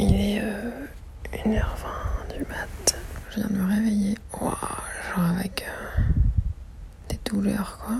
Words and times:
Il 0.00 0.14
est 0.14 0.40
1h20 1.44 2.36
du 2.36 2.44
mat. 2.44 2.96
Je 3.30 3.40
viens 3.40 3.48
de 3.48 3.54
me 3.54 3.68
réveiller. 3.68 4.16
Wow, 4.40 4.50
genre 4.50 5.30
avec 5.36 5.64
euh, 5.66 6.02
des 7.08 7.18
douleurs, 7.28 7.78
quoi. 7.84 7.96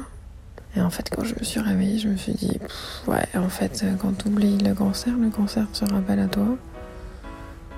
Et 0.76 0.80
en 0.80 0.90
fait, 0.90 1.10
quand 1.10 1.24
je 1.24 1.34
me 1.34 1.42
suis 1.42 1.58
réveillée, 1.58 1.98
je 1.98 2.08
me 2.08 2.16
suis 2.16 2.34
dit, 2.34 2.60
ouais, 3.08 3.26
en 3.34 3.48
fait, 3.48 3.82
euh, 3.82 3.96
quand 3.96 4.16
tu 4.16 4.28
oublies 4.28 4.58
le 4.58 4.74
cancer, 4.74 5.12
le 5.16 5.28
cancer 5.28 5.66
se 5.72 5.84
rappelle 5.86 6.20
à 6.20 6.28
toi. 6.28 6.46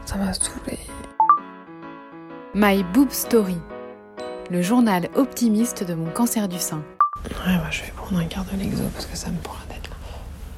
Ça 0.04 0.16
m'a 0.16 0.34
saoulé. 0.34 0.78
My 2.54 2.82
Boob 2.92 3.10
Story, 3.12 3.56
le 4.50 4.60
journal 4.60 5.08
optimiste 5.14 5.82
de 5.82 5.94
mon 5.94 6.10
cancer 6.10 6.46
du 6.46 6.58
sein. 6.58 6.82
Ouais, 7.24 7.56
bah, 7.56 7.68
je 7.70 7.84
vais 7.84 7.92
prendre 7.96 8.18
un 8.20 8.26
quart 8.26 8.44
de 8.52 8.58
l'exo 8.58 8.82
parce 8.92 9.06
que 9.06 9.16
ça 9.16 9.30
me 9.30 9.38
pourra 9.38 9.60
d'être 9.68 9.88
là. 9.88 9.96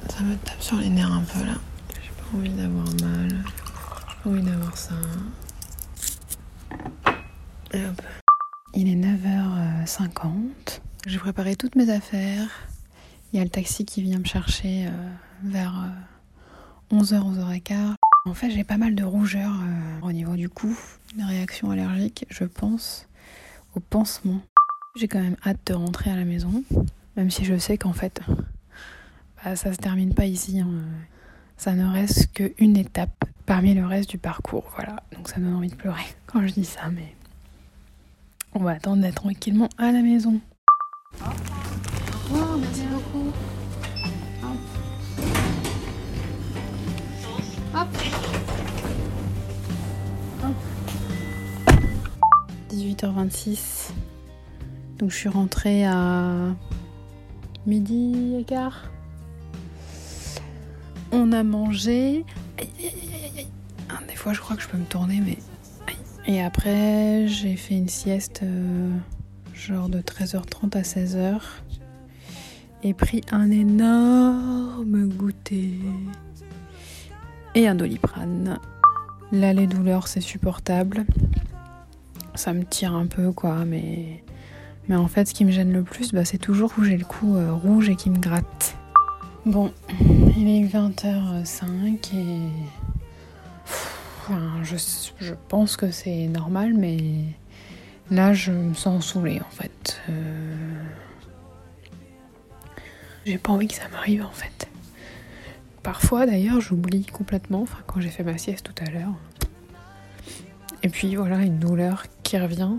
Ça 0.09 0.21
me 0.23 0.35
tape 0.35 0.61
sur 0.61 0.75
les 0.77 0.89
nerfs 0.89 1.13
un 1.13 1.21
peu 1.21 1.45
là. 1.45 1.53
J'ai 2.01 2.09
pas 2.09 2.37
envie 2.37 2.49
d'avoir 2.49 2.85
mal. 3.01 3.32
Pas 4.23 4.29
envie 4.29 4.41
d'avoir 4.41 4.77
ça. 4.77 4.93
Et 7.73 7.85
hop. 7.85 8.01
Il 8.73 8.87
est 8.87 8.95
9h50. 9.85 10.81
J'ai 11.05 11.19
préparé 11.19 11.55
toutes 11.55 11.75
mes 11.75 11.89
affaires. 11.89 12.47
Il 13.31 13.37
y 13.37 13.39
a 13.39 13.43
le 13.43 13.49
taxi 13.49 13.85
qui 13.85 14.01
vient 14.01 14.19
me 14.19 14.25
chercher 14.25 14.87
euh, 14.87 14.91
vers 15.43 15.91
11h, 16.91 17.19
11h15. 17.35 17.95
En 18.25 18.33
fait, 18.33 18.51
j'ai 18.51 18.63
pas 18.63 18.77
mal 18.77 18.95
de 18.95 19.03
rougeur 19.03 19.51
euh, 19.51 20.07
au 20.07 20.11
niveau 20.11 20.35
du 20.35 20.47
cou, 20.47 20.77
une 21.17 21.23
réaction 21.25 21.71
allergique, 21.71 22.25
je 22.29 22.45
pense, 22.45 23.07
au 23.75 23.79
pansement. 23.81 24.41
J'ai 24.95 25.07
quand 25.07 25.19
même 25.19 25.35
hâte 25.45 25.59
de 25.65 25.73
rentrer 25.73 26.11
à 26.11 26.15
la 26.15 26.23
maison, 26.23 26.63
même 27.17 27.29
si 27.31 27.43
je 27.43 27.57
sais 27.57 27.77
qu'en 27.77 27.93
fait, 27.93 28.21
bah, 29.43 29.55
ça 29.55 29.73
se 29.73 29.77
termine 29.77 30.13
pas 30.13 30.25
ici. 30.25 30.59
hein. 30.61 30.69
Ça 31.57 31.73
ne 31.73 31.85
reste 31.91 32.33
qu'une 32.33 32.77
étape 32.77 33.25
parmi 33.45 33.73
le 33.73 33.85
reste 33.85 34.09
du 34.09 34.17
parcours. 34.17 34.65
Voilà, 34.75 34.97
donc 35.15 35.29
ça 35.29 35.39
me 35.39 35.45
donne 35.45 35.55
envie 35.55 35.69
de 35.69 35.75
pleurer 35.75 36.03
quand 36.25 36.45
je 36.45 36.53
dis 36.53 36.65
ça, 36.65 36.89
mais 36.91 37.15
on 38.53 38.59
va 38.59 38.71
attendre 38.71 39.01
d'être 39.01 39.15
tranquillement 39.15 39.69
à 39.77 39.91
la 39.91 40.01
maison. 40.01 40.39
Oh, 41.21 42.57
merci 42.59 42.83
beaucoup. 42.91 43.31
Hop. 47.73 47.87
Hop. 50.43 50.55
18h26. 52.71 53.91
Donc 54.99 55.09
je 55.11 55.15
suis 55.15 55.29
rentrée 55.29 55.85
à 55.85 56.55
midi 57.65 58.35
et 58.39 58.43
quart. 58.43 58.85
On 61.25 61.31
a 61.31 61.41
mangé. 61.41 62.25
Ah, 63.87 63.99
Des 64.09 64.15
fois 64.15 64.33
je 64.33 64.41
crois 64.41 64.57
que 64.57 64.61
je 64.61 64.67
peux 64.67 64.77
me 64.77 64.83
tourner 64.83 65.21
mais. 65.25 65.37
Et 66.27 66.41
après 66.41 67.29
j'ai 67.29 67.55
fait 67.55 67.75
une 67.75 67.87
sieste 67.87 68.41
euh, 68.43 68.91
genre 69.53 69.87
de 69.87 70.01
13h30 70.01 70.77
à 70.77 70.81
16h. 70.81 71.39
Et 72.83 72.93
pris 72.93 73.21
un 73.31 73.51
énorme 73.51 75.07
goûter. 75.07 75.79
Et 77.55 77.69
un 77.69 77.75
doliprane. 77.75 78.59
Là 79.31 79.53
les 79.53 79.65
douleurs 79.67 80.09
c'est 80.09 80.19
supportable. 80.19 81.05
Ça 82.35 82.51
me 82.51 82.65
tire 82.65 82.93
un 82.93 83.05
peu 83.05 83.31
quoi 83.31 83.63
mais. 83.63 84.25
Mais 84.89 84.97
en 84.97 85.07
fait, 85.07 85.29
ce 85.29 85.33
qui 85.33 85.45
me 85.45 85.51
gêne 85.51 85.71
le 85.71 85.83
plus, 85.83 86.11
bah, 86.11 86.25
c'est 86.25 86.37
toujours 86.37 86.73
où 86.77 86.83
j'ai 86.83 86.97
le 86.97 87.05
cou 87.05 87.37
euh, 87.37 87.53
rouge 87.53 87.87
et 87.87 87.95
qui 87.95 88.09
me 88.09 88.17
gratte. 88.19 88.75
Bon, 89.45 89.71
il 90.37 90.47
est 90.47 90.67
20h05 90.67 92.15
et. 92.15 92.49
Je 95.19 95.33
pense 95.49 95.75
que 95.75 95.91
c'est 95.91 96.27
normal, 96.27 96.73
mais 96.73 96.97
là, 98.09 98.33
je 98.33 98.51
me 98.51 98.73
sens 98.73 99.05
saoulée 99.07 99.41
en 99.41 99.51
fait. 99.51 100.01
Euh, 100.09 100.83
J'ai 103.25 103.37
pas 103.37 103.51
envie 103.51 103.67
que 103.67 103.73
ça 103.73 103.89
m'arrive 103.89 104.23
en 104.23 104.31
fait. 104.31 104.69
Parfois 105.81 106.25
d'ailleurs, 106.25 106.61
j'oublie 106.61 107.05
complètement, 107.05 107.63
enfin, 107.63 107.79
quand 107.85 107.99
j'ai 107.99 108.09
fait 108.09 108.23
ma 108.23 108.37
sieste 108.37 108.63
tout 108.73 108.83
à 108.85 108.89
l'heure. 108.89 109.13
Et 110.83 110.89
puis 110.89 111.15
voilà, 111.15 111.39
une 111.41 111.59
douleur 111.59 112.05
qui 112.23 112.37
revient. 112.37 112.71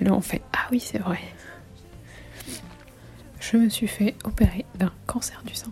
Et 0.00 0.04
là, 0.04 0.12
on 0.14 0.20
fait 0.20 0.42
Ah 0.52 0.66
oui, 0.72 0.80
c'est 0.80 0.98
vrai. 0.98 1.20
Je 3.38 3.56
me 3.56 3.68
suis 3.68 3.88
fait 3.88 4.16
opérer 4.24 4.64
d'un 4.76 4.92
cancer 5.06 5.42
du 5.44 5.54
sein. 5.54 5.70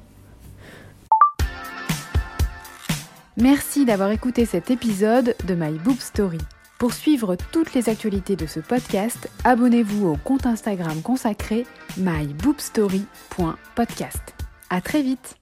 Merci 3.40 3.84
d'avoir 3.86 4.10
écouté 4.10 4.44
cet 4.44 4.70
épisode 4.70 5.34
de 5.46 5.54
My 5.54 5.78
Boob 5.78 5.98
Story. 5.98 6.36
Pour 6.78 6.92
suivre 6.92 7.36
toutes 7.52 7.72
les 7.72 7.88
actualités 7.88 8.36
de 8.36 8.46
ce 8.46 8.60
podcast, 8.60 9.30
abonnez-vous 9.44 10.08
au 10.08 10.16
compte 10.16 10.44
Instagram 10.44 11.00
consacré 11.00 11.66
myboobstory.podcast. 11.96 14.34
À 14.68 14.82
très 14.82 15.00
vite 15.00 15.39